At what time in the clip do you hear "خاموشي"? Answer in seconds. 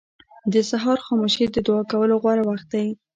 1.05-1.45